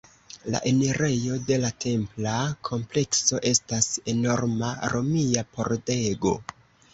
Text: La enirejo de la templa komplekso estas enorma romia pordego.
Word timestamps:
La 0.53 0.59
enirejo 0.69 1.35
de 1.49 1.59
la 1.65 1.69
templa 1.85 2.33
komplekso 2.69 3.41
estas 3.51 3.91
enorma 4.15 4.71
romia 4.95 5.45
pordego. 5.59 6.35